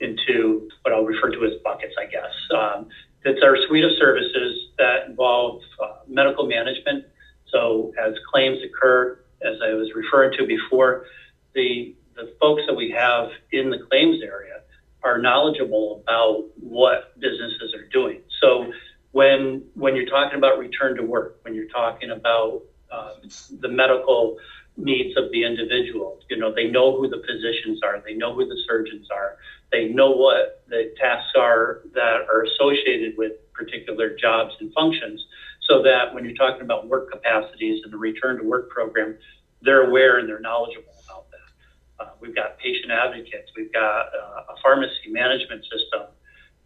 into 0.00 0.68
what 0.82 0.94
I'll 0.94 1.04
refer 1.04 1.30
to 1.30 1.44
as 1.44 1.52
buckets, 1.62 1.94
I 2.00 2.06
guess. 2.06 2.32
Um, 2.54 2.88
it's 3.24 3.42
our 3.42 3.56
suite 3.68 3.84
of 3.84 3.92
services 3.98 4.68
that 4.78 5.06
involve 5.06 5.60
uh, 5.82 5.96
medical 6.08 6.46
management. 6.46 7.04
So 7.52 7.92
as 8.00 8.14
claims 8.32 8.58
occur, 8.64 9.20
as 9.42 9.56
I 9.62 9.74
was 9.74 9.90
referring 9.94 10.36
to 10.38 10.46
before, 10.46 11.06
the 11.54 11.94
the 12.16 12.34
folks 12.40 12.62
that 12.66 12.74
we 12.74 12.90
have 12.90 13.30
in 13.52 13.70
the 13.70 13.78
claims 13.78 14.22
area 14.22 14.60
are 15.02 15.18
knowledgeable 15.18 16.02
about 16.02 16.44
what 16.58 17.18
businesses 17.18 17.74
are 17.74 17.86
doing. 17.86 18.20
So 18.42 18.69
when 19.12 19.64
when 19.74 19.96
you're 19.96 20.06
talking 20.06 20.38
about 20.38 20.58
return 20.58 20.96
to 20.96 21.02
work, 21.02 21.38
when 21.42 21.54
you're 21.54 21.68
talking 21.68 22.10
about 22.10 22.62
uh, 22.90 23.14
the 23.60 23.68
medical 23.68 24.36
needs 24.76 25.16
of 25.16 25.30
the 25.32 25.44
individual, 25.44 26.18
you 26.28 26.36
know, 26.36 26.54
they 26.54 26.68
know 26.68 26.96
who 26.96 27.08
the 27.08 27.22
physicians 27.26 27.80
are, 27.82 28.02
they 28.06 28.14
know 28.14 28.34
who 28.34 28.46
the 28.46 28.56
surgeons 28.66 29.08
are, 29.10 29.36
they 29.72 29.88
know 29.88 30.10
what 30.10 30.64
the 30.68 30.94
tasks 31.00 31.32
are 31.36 31.82
that 31.94 32.26
are 32.32 32.44
associated 32.44 33.16
with 33.16 33.32
particular 33.52 34.16
jobs 34.16 34.54
and 34.60 34.72
functions. 34.72 35.24
so 35.68 35.82
that 35.82 36.12
when 36.12 36.24
you're 36.24 36.34
talking 36.34 36.62
about 36.62 36.88
work 36.88 37.10
capacities 37.12 37.80
and 37.84 37.92
the 37.92 37.96
return 37.96 38.38
to 38.38 38.42
work 38.42 38.70
program, 38.70 39.16
they're 39.62 39.88
aware 39.88 40.18
and 40.18 40.28
they're 40.28 40.40
knowledgeable 40.40 40.94
about 41.04 41.26
that. 41.30 42.04
Uh, 42.04 42.10
we've 42.18 42.34
got 42.34 42.58
patient 42.58 42.90
advocates, 42.90 43.50
we've 43.56 43.72
got 43.72 44.06
uh, 44.06 44.52
a 44.52 44.56
pharmacy 44.62 45.08
management 45.08 45.62
system, 45.64 46.08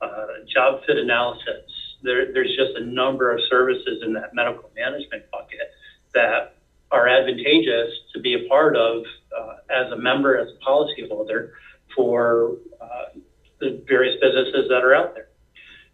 uh, 0.01 0.27
job 0.47 0.81
fit 0.87 0.97
analysis. 0.97 1.84
There, 2.05 2.33
there's 2.33 2.55
just 2.57 2.77
a 2.77 2.85
number 2.85 3.35
of 3.35 3.41
services 3.51 4.03
in 4.05 4.13
that 4.13 4.35
medical 4.35 4.71
management 4.77 5.25
bucket 5.33 5.73
that 6.15 6.57
are 6.91 7.09
advantageous 7.09 7.91
to 8.13 8.21
be 8.21 8.35
a 8.35 8.49
part 8.49 8.77
of 8.77 9.03
uh, 9.37 9.57
as 9.71 9.91
a 9.91 9.97
member, 9.97 10.39
as 10.39 10.49
a 10.49 10.65
policyholder 10.65 11.51
for 11.97 12.57
uh, 12.81 13.19
the 13.61 13.83
various 13.89 14.15
businesses 14.21 14.69
that 14.69 14.85
are 14.85 14.95
out 14.95 15.15
there. 15.15 15.29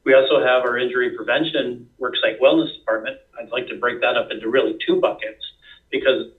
We 0.05 0.15
also 0.15 0.41
have 0.41 0.65
our 0.65 0.79
injury 0.79 1.17
prevention 1.17 1.89
worksite 2.01 2.41
wellness 2.43 2.75
department. 2.79 3.19
I'd 3.39 3.51
like 3.51 3.69
to 3.69 3.77
break 3.77 4.01
that 4.01 4.17
up 4.17 4.31
into 4.31 4.49
really 4.49 4.77
two 4.87 5.01
buckets 5.01 5.45
because 5.91 6.33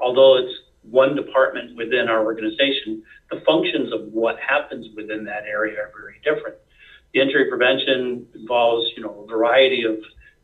although 0.00 0.38
it's 0.38 0.54
one 0.82 1.14
department 1.14 1.76
within 1.76 2.08
our 2.08 2.24
organization, 2.24 3.02
the 3.30 3.42
functions 3.46 3.92
of 3.92 4.12
what 4.12 4.38
happens 4.40 4.86
within 4.96 5.24
that 5.24 5.44
area 5.44 5.78
are 5.80 5.92
very 5.94 6.20
different. 6.24 6.56
The 7.12 7.20
injury 7.20 7.48
prevention 7.48 8.26
involves, 8.48 8.90
you 8.96 9.02
know, 9.02 9.24
a 9.24 9.26
variety 9.26 9.84
of 9.84 9.98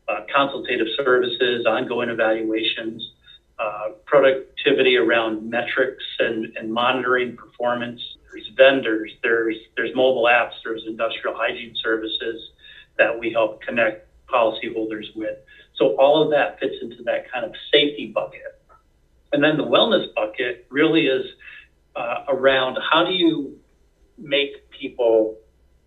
uh, 0.07 0.19
consultative 0.33 0.87
services, 0.95 1.65
ongoing 1.65 2.09
evaluations, 2.09 3.01
uh, 3.57 3.89
productivity 4.05 4.95
around 4.95 5.49
metrics 5.49 6.03
and, 6.19 6.55
and 6.55 6.71
monitoring 6.71 7.35
performance. 7.35 7.99
There's 8.31 8.47
vendors, 8.55 9.11
there's 9.23 9.55
there's 9.75 9.95
mobile 9.95 10.25
apps, 10.25 10.51
there's 10.63 10.83
industrial 10.85 11.35
hygiene 11.35 11.73
services 11.81 12.51
that 12.97 13.17
we 13.17 13.31
help 13.31 13.61
connect 13.61 14.07
policyholders 14.27 15.15
with. 15.15 15.37
So 15.77 15.95
all 15.97 16.21
of 16.21 16.29
that 16.31 16.59
fits 16.59 16.75
into 16.81 17.01
that 17.03 17.31
kind 17.31 17.43
of 17.43 17.53
safety 17.71 18.11
bucket. 18.13 18.61
And 19.33 19.43
then 19.43 19.57
the 19.57 19.63
wellness 19.63 20.13
bucket 20.13 20.67
really 20.69 21.07
is 21.07 21.25
uh, 21.95 22.25
around 22.27 22.77
how 22.91 23.03
do 23.03 23.13
you 23.13 23.57
make 24.17 24.69
people 24.69 25.37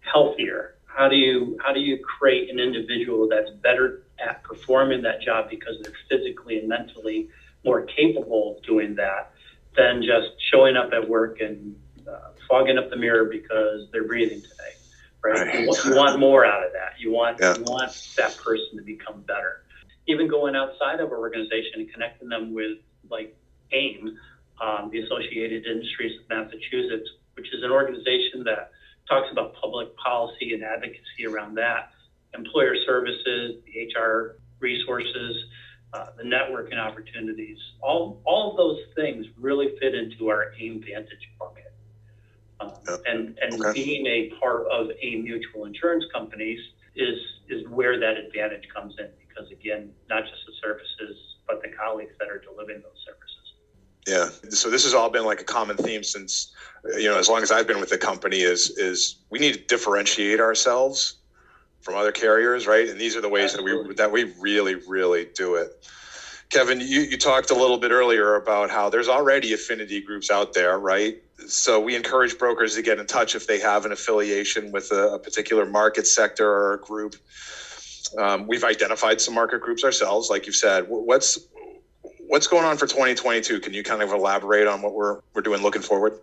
healthier? 0.01 0.77
How 0.99 1.09
do 1.09 1.14
you 1.14 1.57
how 1.64 1.73
do 1.73 1.78
you 1.78 1.97
create 1.99 2.50
an 2.50 2.59
individual 2.59 3.28
that's 3.28 3.50
better 3.62 4.02
at 4.19 4.43
performing 4.43 5.02
that 5.02 5.23
job 5.23 5.49
because 5.49 5.76
they're 5.81 5.93
physically 6.11 6.59
and 6.59 6.69
mentally 6.69 7.28
more 7.64 7.83
capable 7.83 8.57
of 8.57 8.64
doing 8.64 8.97
that 8.97 9.31
than 9.76 10.02
just 10.02 10.31
showing 10.50 10.76
up 10.76 10.93
at 10.93 11.09
work 11.09 11.40
and 11.40 11.76
uh, 12.11 12.31
fogging 12.49 12.78
up 12.78 12.90
the 12.90 12.97
mirror 12.97 13.26
because 13.26 13.87
they're 13.93 14.09
breathing 14.09 14.40
today, 14.40 14.75
right? 15.23 15.47
right. 15.47 15.61
You, 15.61 15.69
want, 15.69 15.85
you, 15.85 15.95
want, 15.95 16.19
more 16.19 16.45
out 16.45 16.67
of 16.67 16.73
that. 16.73 16.99
You 16.99 17.12
want 17.12 17.38
yeah. 17.40 17.57
you 17.57 17.62
want 17.62 17.93
that 18.17 18.37
person 18.37 18.76
to 18.76 18.83
become 18.83 19.21
better. 19.21 19.62
Even 20.09 20.26
going 20.26 20.57
outside 20.57 20.99
of 20.99 21.12
our 21.12 21.19
organization 21.19 21.75
and 21.76 21.93
connecting 21.93 22.28
them 22.28 22.52
with 22.52 22.78
like 23.09 23.37
AIM, 23.71 24.19
um, 24.61 24.90
the 24.90 24.99
Associated 24.99 25.64
Industries 25.64 26.19
of 26.19 26.28
Massachusetts, 26.28 27.09
which 27.35 27.47
is 27.55 27.62
an 27.62 27.71
organization 27.71 28.43
that 28.43 28.73
talks 29.09 29.29
about 29.33 29.55
public 29.55 29.97
policy 29.97 30.55
and 30.55 30.62
advocacy 30.62 31.27
around 31.27 31.55
that, 31.57 31.93
employer 32.35 32.75
services, 32.87 33.62
the 33.67 33.88
HR 33.95 34.37
resources, 34.61 35.45
uh, 35.95 36.07
the 36.17 36.23
networking 36.23 36.79
opportunities, 36.79 37.59
all, 37.81 38.21
all 38.25 38.50
of 38.50 38.57
those 38.57 38.79
things 38.95 39.27
really 39.38 39.75
fit 39.81 39.95
into 39.95 40.29
our 40.29 40.53
AIM 40.61 40.83
Vantage 40.83 41.31
bucket. 41.38 41.73
Um, 42.61 42.73
yep. 42.88 43.00
And, 43.07 43.38
and 43.41 43.65
okay. 43.65 43.73
being 43.73 44.07
a 44.07 44.31
part 44.41 44.67
of 44.71 44.88
AIM 45.03 45.25
mutual 45.25 45.65
insurance 45.65 46.05
companies 46.12 46.61
is, 46.95 47.19
is 47.49 47.67
where 47.69 47.99
that 47.99 48.17
advantage 48.17 48.69
comes 48.75 48.95
in 48.99 49.09
because, 49.27 49.50
again, 49.50 49.91
not 50.11 50.25
just 50.25 50.45
the 50.47 50.53
services, 50.61 51.17
but 51.47 51.62
the 51.62 51.69
colleagues 51.69 52.12
that 52.19 52.29
are 52.29 52.41
delivering 52.41 52.83
those 52.83 53.00
services. 53.07 53.27
Yeah. 54.09 54.31
So 54.50 54.71
this 54.71 54.85
has 54.85 54.95
all 54.95 55.11
been 55.11 55.25
like 55.25 55.43
a 55.43 55.45
common 55.45 55.77
theme 55.77 56.03
since, 56.03 56.49
you 56.97 57.11
know, 57.11 57.19
as 57.19 57.29
long 57.29 57.43
as 57.43 57.53
I've 57.53 57.67
been 57.67 57.81
with 57.81 57.91
the 57.91 57.99
company 57.99 58.41
is, 58.41 58.71
is 58.79 59.17
we 59.31 59.38
need 59.38 59.55
to 59.55 59.61
differentiate 59.69 60.41
ourselves 60.41 61.17
from 61.83 61.97
other 61.97 62.12
carriers, 62.12 62.67
right? 62.67 62.88
And 62.88 63.00
these 63.00 63.17
are 63.17 63.23
the 63.23 63.29
ways 63.29 63.55
Absolutely. 63.55 63.95
that 63.97 64.11
we 64.12 64.25
that 64.25 64.33
we 64.35 64.41
really, 64.41 64.77
really 64.77 65.27
do 65.37 65.57
it. 65.57 65.69
Kevin, 66.50 66.81
you, 66.81 67.03
you 67.03 67.19
talked 67.19 67.50
a 67.50 67.55
little 67.55 67.79
bit 67.79 67.91
earlier 67.91 68.35
about 68.35 68.71
how 68.71 68.88
there's 68.88 69.09
already 69.09 69.53
affinity 69.53 70.00
groups 70.00 70.31
out 70.31 70.55
there, 70.55 70.79
right? 70.79 71.15
So 71.47 71.79
we 71.79 71.95
encourage 71.95 72.38
brokers 72.38 72.75
to 72.77 72.83
get 72.83 72.99
in 72.99 73.07
touch 73.07 73.35
if 73.35 73.47
they 73.47 73.59
have 73.61 73.85
an 73.85 73.93
affiliation 73.93 74.73
with 74.73 74.91
a, 74.91 75.15
a 75.15 75.19
particular 75.19 75.67
market 75.67 76.07
sector 76.07 76.50
or 76.50 76.75
a 76.75 76.79
group. 76.79 77.17
Um, 78.19 78.47
we've 78.47 78.65
identified 78.65 79.21
some 79.21 79.35
market 79.35 79.61
groups 79.61 79.85
ourselves, 79.85 80.31
like 80.31 80.47
you've 80.47 80.57
said. 80.57 80.85
What's 80.88 81.38
what's 82.28 82.47
going 82.47 82.64
on 82.64 82.76
for 82.76 82.87
2022? 82.87 83.61
Can 83.61 83.75
you 83.75 83.82
kind 83.82 84.02
of 84.02 84.12
elaborate 84.12 84.66
on 84.66 84.82
what 84.82 84.94
we're 84.94 85.20
we're 85.35 85.42
doing 85.42 85.62
looking 85.62 85.82
forward? 85.82 86.20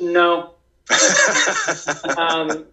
No. 0.00 0.54
um, 2.18 2.66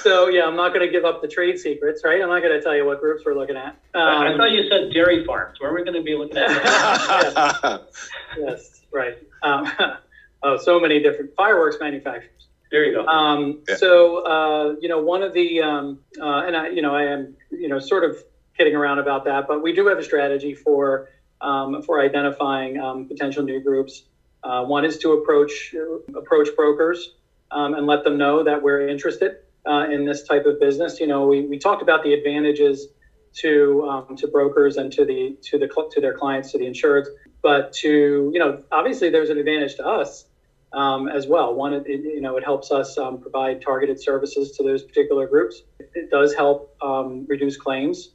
so 0.00 0.28
yeah, 0.28 0.46
I'm 0.46 0.56
not 0.56 0.74
going 0.74 0.84
to 0.84 0.90
give 0.90 1.04
up 1.04 1.22
the 1.22 1.28
trade 1.28 1.58
secrets, 1.58 2.02
right? 2.04 2.20
I'm 2.20 2.28
not 2.28 2.42
going 2.42 2.54
to 2.54 2.62
tell 2.62 2.74
you 2.74 2.84
what 2.84 3.00
groups 3.00 3.22
we're 3.24 3.34
looking 3.34 3.56
at. 3.56 3.76
Um, 3.94 4.02
I 4.02 4.36
thought 4.36 4.50
you 4.50 4.68
said 4.68 4.92
dairy 4.92 5.24
farms. 5.24 5.60
Where 5.60 5.70
are 5.70 5.74
we 5.74 5.84
going 5.84 5.94
to 5.94 6.02
be 6.02 6.16
looking 6.16 6.38
at? 6.38 6.48
yes. 6.48 7.98
yes, 8.38 8.82
right. 8.92 9.18
Um, 9.42 9.70
oh, 10.42 10.56
so 10.56 10.80
many 10.80 11.00
different 11.00 11.34
fireworks 11.36 11.76
manufacturers. 11.80 12.30
There 12.70 12.84
you 12.84 12.94
go. 12.94 13.06
Um, 13.06 13.60
yeah. 13.68 13.76
So 13.76 14.26
uh, 14.26 14.76
you 14.80 14.88
know, 14.88 15.00
one 15.00 15.22
of 15.22 15.34
the 15.34 15.60
um, 15.60 16.00
uh, 16.20 16.46
and 16.46 16.56
I, 16.56 16.68
you 16.68 16.82
know, 16.82 16.94
I 16.94 17.04
am 17.04 17.36
you 17.50 17.68
know 17.68 17.78
sort 17.78 18.04
of 18.04 18.16
kidding 18.56 18.74
around 18.74 18.98
about 18.98 19.24
that, 19.26 19.46
but 19.46 19.62
we 19.62 19.72
do 19.74 19.86
have 19.86 19.98
a 19.98 20.02
strategy 20.02 20.54
for 20.54 21.08
um, 21.42 21.82
for 21.82 22.00
identifying 22.00 22.78
um, 22.78 23.06
potential 23.06 23.42
new 23.42 23.60
groups. 23.60 24.04
Uh, 24.44 24.64
one 24.64 24.84
is 24.84 24.98
to 24.98 25.12
approach 25.12 25.74
approach 26.16 26.48
brokers 26.56 27.14
um, 27.50 27.74
and 27.74 27.86
let 27.86 28.04
them 28.04 28.16
know 28.16 28.42
that 28.42 28.62
we're 28.62 28.88
interested 28.88 29.32
uh, 29.66 29.86
in 29.90 30.04
this 30.04 30.22
type 30.22 30.46
of 30.46 30.58
business. 30.58 31.00
You 31.00 31.06
know, 31.06 31.26
we, 31.26 31.42
we 31.42 31.58
talked 31.58 31.82
about 31.82 32.02
the 32.02 32.12
advantages 32.12 32.88
to 33.34 33.84
um, 33.88 34.16
to 34.16 34.28
brokers 34.28 34.76
and 34.76 34.92
to 34.92 35.04
the 35.04 35.36
to 35.42 35.58
the 35.58 35.68
to 35.92 36.00
their 36.00 36.14
clients 36.14 36.52
to 36.52 36.58
the 36.58 36.64
insureds, 36.64 37.06
but 37.42 37.72
to 37.74 38.30
you 38.32 38.38
know 38.38 38.62
obviously 38.72 39.10
there's 39.10 39.30
an 39.30 39.38
advantage 39.38 39.76
to 39.76 39.86
us 39.86 40.26
um, 40.72 41.08
as 41.08 41.26
well. 41.26 41.54
One, 41.54 41.72
it, 41.74 41.86
you 41.86 42.20
know, 42.20 42.36
it 42.36 42.44
helps 42.44 42.70
us 42.70 42.96
um, 42.98 43.18
provide 43.18 43.62
targeted 43.62 44.00
services 44.02 44.52
to 44.52 44.62
those 44.62 44.82
particular 44.82 45.26
groups. 45.26 45.62
It 45.94 46.10
does 46.10 46.34
help 46.34 46.74
um, 46.82 47.26
reduce 47.28 47.56
claims 47.56 48.10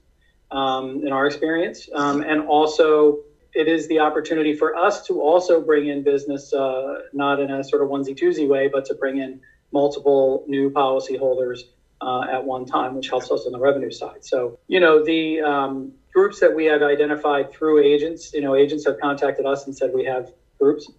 um, 0.51 1.06
in 1.06 1.12
our 1.12 1.25
experience, 1.27 1.89
um, 1.94 2.22
and 2.22 2.42
also 2.42 3.20
it 3.54 3.68
is 3.68 3.88
the 3.88 4.00
opportunity 4.00 4.56
for 4.56 4.75
us 4.75 5.06
to 5.08 5.22
also 5.22 5.60
bring 5.62 5.88
in 5.88 6.04
business, 6.04 6.54
uh, 6.54 7.00
not 7.13 7.39
in 7.39 7.50
a 7.50 7.63
sort 7.63 7.82
of 7.82 7.89
onesie 7.89 8.18
twosie 8.18 8.48
way, 8.48 8.68
but 8.68 8.86
to 8.86 8.94
bring 8.94 9.18
in 9.18 9.42
multiple 9.72 10.44
new 10.48 10.70
policyholders 10.70 11.62
uh, 12.01 12.22
at 12.32 12.44
one 12.46 12.66
time, 12.66 12.96
which 12.96 13.10
helps 13.10 13.32
us 13.32 13.46
on 13.46 13.51
the 13.51 13.60
revenue 13.60 13.92
side. 13.92 14.24
So, 14.24 14.60
you 14.68 14.80
know, 14.80 15.04
the 15.04 15.42
um, 15.42 15.94
groups 16.13 16.39
that 16.39 16.56
we 16.56 16.66
have 16.66 16.84
identified 16.84 17.51
through 17.51 17.82
agents, 17.82 18.34
you 18.34 18.42
know, 18.42 18.56
agents 18.56 18.86
have 18.86 19.00
contacted 19.00 19.46
us 19.46 19.66
and 19.66 19.75
said 19.75 19.92
we 19.94 20.06
have 20.06 20.32
groups 20.60 20.89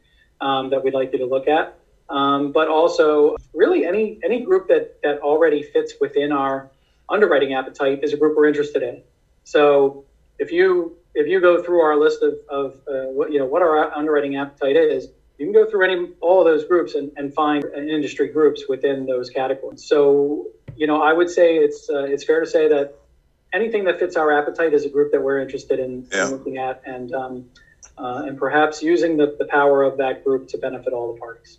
um, 0.41 0.71
that 0.71 0.83
we'd 0.83 0.95
like 0.95 1.13
you 1.13 1.19
to 1.19 1.27
look 1.27 1.49
at. 1.49 1.79
Um, 2.11 2.53
but 2.53 2.69
also, 2.69 3.37
really, 3.53 3.85
any 3.85 4.19
any 4.25 4.41
group 4.41 4.67
that 4.69 5.01
that 5.03 5.19
already 5.21 5.63
fits 5.63 5.93
within 6.01 6.33
our 6.33 6.71
underwriting 7.11 7.53
appetite 7.53 8.01
is 8.03 8.15
a 8.15 8.17
group 8.17 8.35
we're 8.37 8.47
interested 8.47 8.83
in. 8.83 9.03
So, 9.49 10.05
if 10.39 10.53
you 10.53 10.99
if 11.15 11.27
you 11.27 11.41
go 11.41 11.63
through 11.63 11.81
our 11.81 11.97
list 11.97 12.23
of, 12.23 12.35
of 12.51 12.75
uh, 12.87 13.09
what 13.17 13.33
you 13.33 13.39
know 13.39 13.47
what 13.47 13.63
our 13.63 13.91
underwriting 13.95 14.37
appetite 14.37 14.77
is, 14.77 15.09
you 15.39 15.47
can 15.47 15.55
go 15.55 15.65
through 15.71 15.85
any 15.85 16.13
all 16.21 16.41
of 16.41 16.45
those 16.45 16.67
groups 16.67 16.95
and, 16.95 17.11
and 17.17 17.33
find 17.33 17.65
industry 17.65 18.29
groups 18.29 18.65
within 18.69 19.07
those 19.07 19.31
categories. 19.31 19.83
So, 19.83 20.49
you 20.77 20.87
know, 20.87 21.01
I 21.01 21.15
would 21.15 21.31
say 21.31 21.57
it's 21.57 21.89
uh, 21.89 22.05
it's 22.05 22.25
fair 22.25 22.41
to 22.41 22.47
say 22.47 22.69
that 22.69 22.97
anything 23.55 23.85
that 23.85 23.99
fits 23.99 24.17
our 24.17 24.31
appetite 24.39 24.75
is 24.75 24.85
a 24.85 24.91
group 24.91 25.13
that 25.13 25.23
we're 25.23 25.41
interested 25.41 25.81
in, 25.81 26.07
yeah. 26.13 26.27
in 26.27 26.31
looking 26.31 26.59
at, 26.59 26.83
and 26.85 27.15
um, 27.15 27.47
uh, 27.97 28.25
and 28.27 28.37
perhaps 28.39 28.83
using 28.83 29.17
the, 29.17 29.35
the 29.39 29.47
power 29.47 29.83
of 29.83 29.97
that 29.97 30.25
group 30.25 30.49
to 30.49 30.59
benefit 30.59 30.93
all 30.93 31.15
the 31.15 31.19
parties. 31.19 31.57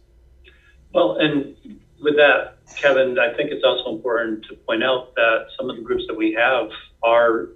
Well, 0.94 1.18
and 1.18 1.56
with 2.04 2.18
that, 2.18 2.60
Kevin, 2.76 3.18
I 3.18 3.36
think 3.36 3.50
it's 3.50 3.64
also 3.64 3.96
important 3.96 4.46
to 4.46 4.56
point 4.56 4.84
out 4.84 5.16
that 5.16 5.48
some 5.58 5.72
of 5.72 5.76
the 5.76 5.82
groups 5.82 6.04
that 6.08 6.16
we 6.16 6.34
have 6.34 6.70
are 7.02 7.50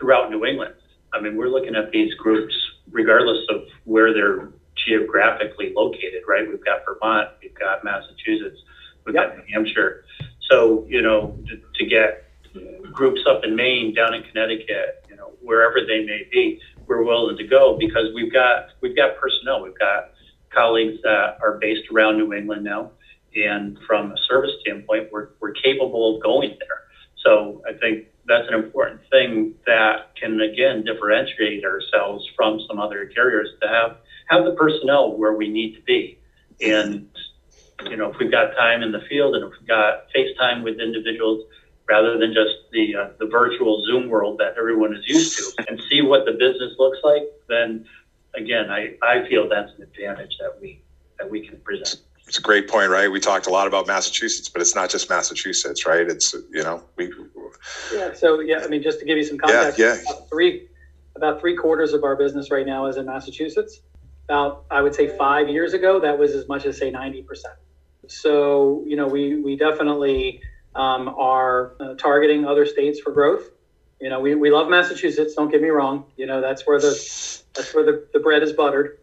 throughout 0.00 0.30
New 0.30 0.44
England. 0.44 0.74
I 1.12 1.20
mean, 1.20 1.36
we're 1.36 1.48
looking 1.48 1.76
at 1.76 1.90
these 1.92 2.14
groups 2.14 2.54
regardless 2.90 3.44
of 3.50 3.62
where 3.84 4.12
they're 4.12 4.50
geographically 4.86 5.72
located, 5.76 6.22
right? 6.26 6.48
We've 6.48 6.64
got 6.64 6.80
Vermont, 6.84 7.28
we've 7.42 7.54
got 7.54 7.84
Massachusetts, 7.84 8.58
we've 9.04 9.14
yep. 9.14 9.36
got 9.36 9.38
New 9.38 9.44
Hampshire. 9.52 10.04
So, 10.50 10.86
you 10.88 11.02
know, 11.02 11.38
to, 11.46 11.60
to 11.74 11.86
get 11.86 12.24
groups 12.92 13.20
up 13.28 13.44
in 13.44 13.54
Maine, 13.54 13.94
down 13.94 14.14
in 14.14 14.22
Connecticut, 14.24 15.04
you 15.08 15.16
know, 15.16 15.32
wherever 15.40 15.80
they 15.86 16.04
may 16.04 16.26
be, 16.32 16.60
we're 16.86 17.04
willing 17.04 17.36
to 17.36 17.46
go 17.46 17.76
because 17.78 18.08
we've 18.14 18.32
got 18.32 18.70
we've 18.80 18.96
got 18.96 19.16
personnel, 19.16 19.62
we've 19.62 19.78
got 19.78 20.10
colleagues 20.52 21.00
that 21.02 21.38
are 21.40 21.58
based 21.60 21.88
around 21.92 22.18
New 22.18 22.32
England 22.32 22.64
now, 22.64 22.90
and 23.36 23.78
from 23.86 24.10
a 24.10 24.16
service 24.28 24.50
standpoint, 24.62 25.08
we're 25.12 25.28
we're 25.40 25.52
capable 25.52 26.16
of 26.16 26.22
going 26.22 26.56
there. 26.58 26.82
So 27.24 27.62
I 27.68 27.74
think 27.74 28.06
that's 28.30 28.48
an 28.48 28.54
important 28.54 29.00
thing 29.10 29.54
that 29.66 30.14
can 30.14 30.40
again 30.40 30.84
differentiate 30.84 31.64
ourselves 31.64 32.26
from 32.36 32.60
some 32.68 32.78
other 32.78 33.06
carriers 33.06 33.48
to 33.60 33.68
have 33.68 33.96
have 34.28 34.44
the 34.44 34.52
personnel 34.52 35.16
where 35.16 35.34
we 35.34 35.48
need 35.48 35.74
to 35.74 35.82
be. 35.82 36.16
And 36.60 37.08
you 37.84 37.96
know, 37.96 38.10
if 38.10 38.18
we've 38.18 38.30
got 38.30 38.54
time 38.56 38.82
in 38.82 38.92
the 38.92 39.00
field 39.08 39.34
and 39.34 39.44
if 39.44 39.52
we've 39.58 39.68
got 39.68 40.04
FaceTime 40.14 40.62
with 40.62 40.78
individuals 40.78 41.46
rather 41.88 42.18
than 42.18 42.32
just 42.32 42.54
the 42.70 42.94
uh, 42.94 43.08
the 43.18 43.26
virtual 43.26 43.84
Zoom 43.86 44.08
world 44.08 44.38
that 44.38 44.54
everyone 44.56 44.94
is 44.94 45.06
used 45.08 45.36
to, 45.38 45.64
and 45.68 45.82
see 45.90 46.00
what 46.00 46.24
the 46.24 46.32
business 46.32 46.72
looks 46.78 46.98
like, 47.02 47.24
then 47.48 47.84
again, 48.34 48.70
I, 48.70 48.96
I 49.02 49.28
feel 49.28 49.48
that's 49.48 49.72
an 49.76 49.82
advantage 49.82 50.36
that 50.38 50.56
we 50.60 50.80
that 51.18 51.28
we 51.28 51.46
can 51.46 51.58
present. 51.60 52.00
It's 52.30 52.38
a 52.38 52.42
great 52.42 52.68
point, 52.68 52.90
right? 52.90 53.10
We 53.10 53.18
talked 53.18 53.48
a 53.48 53.50
lot 53.50 53.66
about 53.66 53.88
Massachusetts, 53.88 54.48
but 54.48 54.62
it's 54.62 54.76
not 54.76 54.88
just 54.88 55.10
Massachusetts, 55.10 55.84
right? 55.84 56.08
It's 56.08 56.32
you 56.32 56.62
know 56.62 56.80
we. 56.94 57.12
Yeah. 57.92 58.12
So 58.14 58.38
yeah, 58.38 58.60
I 58.62 58.68
mean, 58.68 58.84
just 58.84 59.00
to 59.00 59.04
give 59.04 59.18
you 59.18 59.24
some 59.24 59.36
context, 59.36 59.80
yeah, 59.80 59.96
yeah. 59.96 60.00
About 60.12 60.28
three 60.28 60.68
about 61.16 61.40
three 61.40 61.56
quarters 61.56 61.92
of 61.92 62.04
our 62.04 62.14
business 62.14 62.52
right 62.52 62.64
now 62.64 62.86
is 62.86 62.98
in 62.98 63.06
Massachusetts. 63.06 63.80
About 64.28 64.64
I 64.70 64.80
would 64.80 64.94
say 64.94 65.08
five 65.18 65.48
years 65.48 65.72
ago, 65.72 65.98
that 65.98 66.16
was 66.16 66.36
as 66.36 66.46
much 66.46 66.66
as 66.66 66.78
say 66.78 66.88
ninety 66.88 67.20
percent. 67.20 67.56
So 68.06 68.84
you 68.86 68.94
know, 68.94 69.08
we 69.08 69.34
we 69.42 69.56
definitely 69.56 70.40
um, 70.76 71.08
are 71.08 71.72
uh, 71.80 71.94
targeting 71.94 72.44
other 72.44 72.64
states 72.64 73.00
for 73.00 73.10
growth. 73.10 73.50
You 74.00 74.08
know, 74.08 74.20
we, 74.20 74.36
we 74.36 74.52
love 74.52 74.68
Massachusetts. 74.68 75.34
Don't 75.34 75.50
get 75.50 75.60
me 75.60 75.70
wrong. 75.70 76.04
You 76.16 76.26
know, 76.26 76.40
that's 76.40 76.64
where 76.64 76.78
the 76.78 76.90
that's 77.54 77.74
where 77.74 77.84
the, 77.84 78.06
the 78.12 78.20
bread 78.20 78.44
is 78.44 78.52
buttered. 78.52 79.00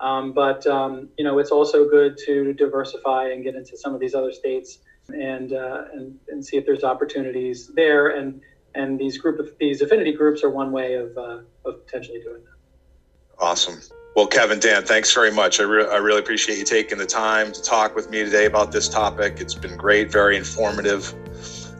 Um, 0.00 0.32
but 0.32 0.66
um, 0.66 1.08
you 1.18 1.24
know, 1.24 1.38
it's 1.38 1.50
also 1.50 1.88
good 1.88 2.16
to 2.26 2.52
diversify 2.54 3.28
and 3.28 3.44
get 3.44 3.54
into 3.54 3.76
some 3.76 3.94
of 3.94 4.00
these 4.00 4.14
other 4.14 4.32
states 4.32 4.78
and 5.08 5.52
uh, 5.52 5.84
and 5.92 6.18
and 6.28 6.44
see 6.44 6.56
if 6.56 6.64
there's 6.64 6.84
opportunities 6.84 7.70
there. 7.74 8.08
And 8.08 8.40
and 8.74 8.98
these 8.98 9.18
group 9.18 9.38
of 9.38 9.50
these 9.58 9.82
affinity 9.82 10.12
groups 10.12 10.42
are 10.42 10.50
one 10.50 10.72
way 10.72 10.94
of 10.94 11.16
uh, 11.16 11.40
of 11.64 11.84
potentially 11.84 12.20
doing 12.20 12.42
that. 12.44 13.44
Awesome. 13.44 13.80
Well, 14.16 14.26
Kevin, 14.26 14.58
Dan, 14.58 14.84
thanks 14.84 15.14
very 15.14 15.30
much. 15.30 15.60
I, 15.60 15.62
re- 15.62 15.86
I 15.86 15.96
really 15.98 16.18
appreciate 16.18 16.58
you 16.58 16.64
taking 16.64 16.98
the 16.98 17.06
time 17.06 17.52
to 17.52 17.62
talk 17.62 17.94
with 17.94 18.10
me 18.10 18.24
today 18.24 18.46
about 18.46 18.72
this 18.72 18.88
topic. 18.88 19.34
It's 19.38 19.54
been 19.54 19.76
great, 19.76 20.10
very 20.10 20.36
informative. 20.36 21.14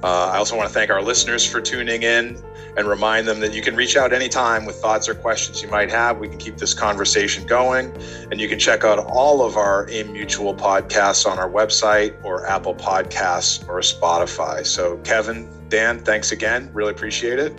Uh, 0.02 0.28
I 0.28 0.36
also 0.36 0.56
want 0.56 0.68
to 0.68 0.72
thank 0.72 0.90
our 0.90 1.02
listeners 1.02 1.44
for 1.44 1.60
tuning 1.60 2.04
in 2.04 2.40
and 2.76 2.86
remind 2.86 3.26
them 3.26 3.40
that 3.40 3.52
you 3.54 3.62
can 3.62 3.74
reach 3.76 3.96
out 3.96 4.12
anytime 4.12 4.64
with 4.64 4.76
thoughts 4.76 5.08
or 5.08 5.14
questions 5.14 5.62
you 5.62 5.68
might 5.68 5.90
have. 5.90 6.18
We 6.18 6.28
can 6.28 6.38
keep 6.38 6.56
this 6.56 6.74
conversation 6.74 7.46
going. 7.46 7.92
And 8.30 8.40
you 8.40 8.48
can 8.48 8.58
check 8.58 8.84
out 8.84 8.98
all 8.98 9.42
of 9.44 9.56
our 9.56 9.88
AIM 9.90 10.12
Mutual 10.12 10.54
podcasts 10.54 11.30
on 11.30 11.38
our 11.38 11.48
website 11.50 12.14
or 12.24 12.46
Apple 12.46 12.74
Podcasts 12.74 13.66
or 13.68 13.80
Spotify. 13.80 14.66
So, 14.66 14.96
Kevin, 14.98 15.48
Dan, 15.68 15.98
thanks 16.00 16.32
again. 16.32 16.70
Really 16.72 16.92
appreciate 16.92 17.38
it. 17.38 17.54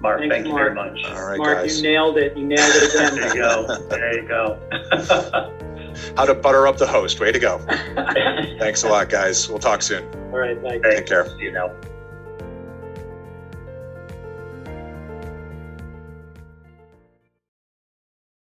Mark, 0.00 0.20
Thanks, 0.20 0.34
thank 0.34 0.46
you 0.46 0.52
Mark. 0.54 0.74
very 0.74 0.92
much. 0.92 1.04
All 1.12 1.26
right, 1.26 1.36
Mark, 1.38 1.58
guys. 1.58 1.76
you 1.76 1.82
nailed 1.90 2.16
it. 2.16 2.34
You 2.36 2.46
nailed 2.46 2.70
it 2.74 2.94
again. 2.94 3.14
there 3.16 3.28
you 3.28 3.42
go. 3.42 3.86
There 3.88 4.22
you 4.22 4.28
go. 4.28 5.56
How 6.16 6.24
to 6.24 6.34
butter 6.34 6.66
up 6.66 6.78
the 6.78 6.86
host. 6.86 7.20
Way 7.20 7.32
to 7.32 7.38
go. 7.38 7.58
Thanks 8.58 8.82
a 8.84 8.88
lot, 8.88 9.10
guys. 9.10 9.48
We'll 9.48 9.58
talk 9.58 9.82
soon. 9.82 10.04
All 10.32 10.38
right, 10.38 10.58
thanks. 10.62 10.88
Take 10.88 11.06
care. 11.06 11.28
See 11.36 11.42
you 11.44 11.52
now. 11.52 11.74